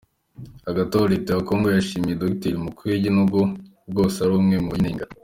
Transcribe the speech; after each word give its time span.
Hagati 0.67 0.91
aho, 0.95 1.05
leta 1.13 1.29
ya 1.33 1.41
Kongo 1.47 1.67
yashimiye 1.69 2.17
Dogiteri 2.21 2.63
Mukwege, 2.65 3.07
nubwo 3.11 3.39
bwose 3.91 4.15
ari 4.19 4.33
umwe 4.39 4.55
mu 4.63 4.69
bayinenga. 4.73 5.05